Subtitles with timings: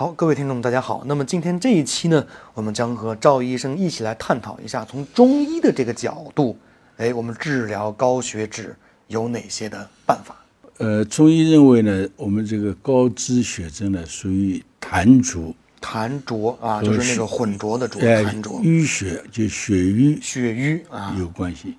[0.00, 1.02] 好，各位听众，大家好。
[1.04, 6.56] 那么今天这一期呢，我们将和赵医生一起来探讨一下，从中医的这个角度，
[6.96, 8.74] 哎，我们治疗高血脂
[9.08, 10.42] 有哪些的办法？
[10.78, 21.76] 呃，中医认为呢，我们这个高脂血症呢，属于痰浊，痰浊啊，就是那个浑浊的浊，哎痰浊，淤血就血瘀血瘀啊，有关系，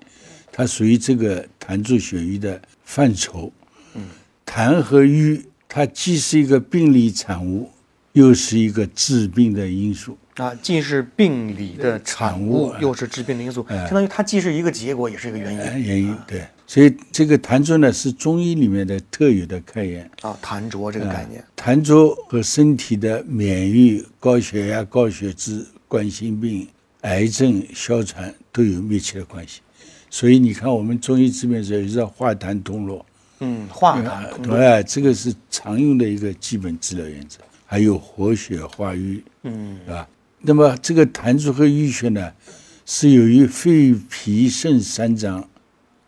[0.52, 3.50] 它属于这个痰浊血瘀的范畴。
[3.94, 4.04] 嗯，
[4.46, 7.68] 痰和瘀，它既是一个病理产物，
[8.12, 10.16] 又是一个治病的因素。
[10.36, 20.10] 啊，既是病理的产物又是治病的因素，哎相当于它既是一个结果，也是一个原哎，因原因对，所以这个痰浊呢是中医里面的特有的概念。
[20.22, 20.34] 啊。
[20.42, 26.66] 痰浊这个概念，痰浊和身体的免疫、高血压、高血脂、冠心病、
[27.02, 29.60] 癌症哮喘都有密切的关系。
[30.08, 33.04] 所以你看，我们中医治病的时候，也叫化痰通络，
[33.40, 37.38] 嗯，化痰通络，对，这个是常用的一个基本治疗原则。
[37.72, 40.06] 还有活血化瘀，嗯是吧？
[40.42, 42.30] 那么这个痰浊和淤血呢，
[42.84, 45.48] 是由于肺、脾、肾三脏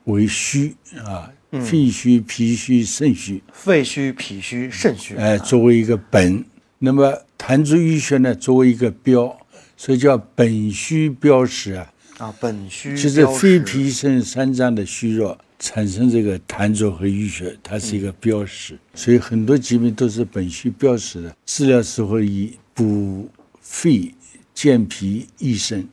[0.04, 0.76] 为虚
[1.06, 6.44] 啊，肺虚、脾虚、肾虚，肺虚、脾虚、肾虚，哎，作为一个本。
[6.80, 9.34] 那么痰浊淤血呢，作为一个标，
[9.74, 11.90] 所以叫本虚标实啊。
[12.18, 18.78] 啊，本虚就是肺脾肾三脏的虚弱，产生这个痰浊和淤血，它是一个标识。
[18.94, 21.36] 所以很多疾病都是本虚标识的。
[21.44, 23.28] 治疗时候以补
[23.60, 24.14] 肺、
[24.54, 25.88] 健脾、益肾，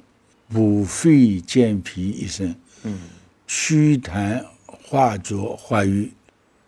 [0.47, 2.55] 补肺、健脾、益肾。
[2.83, 2.99] 嗯，
[3.47, 6.11] 祛痰、化浊、化瘀。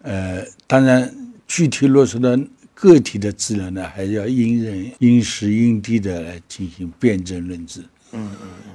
[0.02, 1.16] 呃，当然
[1.48, 2.38] 具体落实到
[2.74, 7.84] 个体的治疗呢，还是要因人因时因地的来进行辨证论治。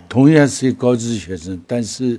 [0.09, 2.19] 同样是高脂血症，但是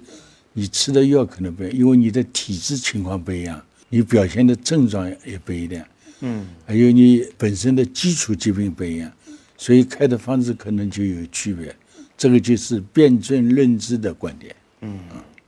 [0.54, 5.86] 你吃的药可能不一样，因为你的体质情况不一样，你表现的症状也不一样，
[6.22, 9.12] 嗯，还有你本身的基础疾病不一样，
[9.58, 11.76] 所以开的方子可能就有区别。
[12.18, 14.56] 这个就是辩证认知的观点。
[14.82, 15.00] 嗯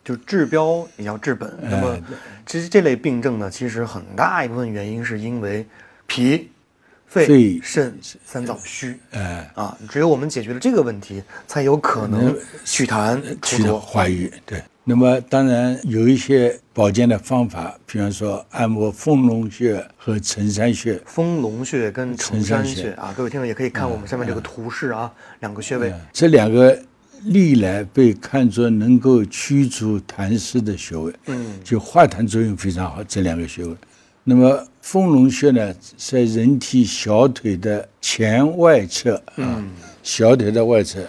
[0.03, 1.47] 就治标也要治本。
[1.61, 2.01] 哎那么，
[2.45, 5.65] 其实这类病症呢，其实很大一部分原因是因为
[6.07, 6.49] 脾、
[7.11, 7.93] 肺、肺肾
[8.25, 8.97] 三脏虚。
[9.11, 12.33] 哎，啊，只有我们解决了这个问题，才有可能
[12.63, 14.31] 祛痰去的除浊化瘀。
[14.45, 20.97] 对，那么当然有一些保健的方法，比方说按摩丰隆穴和承山穴。
[21.05, 25.11] 丰隆穴跟承山穴啊，各位听众也可以看我们下面这个图示啊，
[25.41, 25.93] 两个穴位。
[26.13, 26.81] 这两个
[27.25, 33.03] 历来被看作能够驱除痰湿的穴位，嗯，就化痰作用非常好。
[33.03, 33.75] 这两个穴位，
[34.23, 39.63] 那么丰隆穴呢，在人体小腿的前外侧啊，
[40.03, 41.03] 小腿的外侧，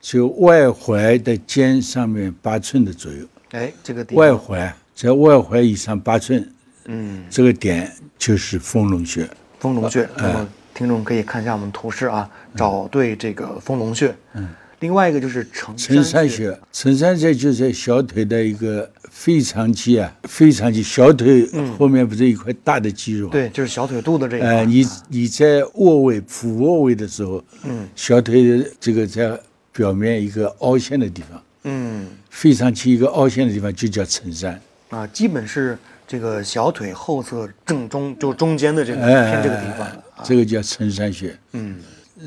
[0.00, 6.52] 就外踝的尖上面八寸的左右，哎，这个点外，踝在外踝以上八寸，
[6.86, 9.28] 嗯，这个点就是丰隆穴。
[9.60, 10.08] 丰隆穴。
[10.16, 14.14] 那哎么听众可以看一下我们图示啊，找对这个丰隆穴。
[14.34, 14.48] 嗯。
[14.80, 16.58] 另外一个就是承承山穴。
[16.72, 21.48] 承山穴就在小腿的一个腓肠肌啊，腓肠肌小腿
[21.78, 24.48] 后面不是一块大的肌肉？，对，就是小腿肚的这一块。
[24.48, 29.38] 呃，你你在卧位、俯卧位的时候，嗯，小腿的这个在
[29.72, 34.60] 表面一个凹陷的地方，嗯腓肠肌一个凹陷的地方就叫承山。
[34.90, 35.76] 啊，基本是
[36.06, 39.88] 这个小腿后侧正中，就中间的这个哎，偏这个地方。
[40.22, 41.36] 这个叫承山穴。
[41.52, 41.76] 嗯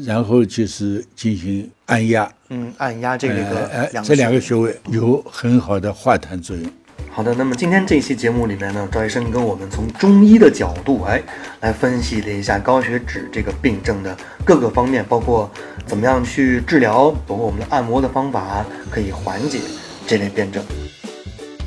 [0.05, 6.71] 然后就是进行按压，嗯，按压这个哎，两这两个穴穴位有很好的化痰作用。
[7.11, 11.21] 好的，那么今天这期节目里面呢，赵医生跟我们从中医的角度，哎，
[11.61, 14.15] 来分析了一下高血脂这个病症的
[14.45, 15.49] 各个方面，包括
[15.85, 19.59] 怎么样去治疗，包括我们的按摩的方法可以缓解
[20.05, 20.63] 这类病症。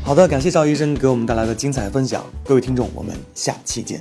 [0.04, 4.00] 好的，感谢赵医生给我们带来的精彩分享，各位听众，我们下期见。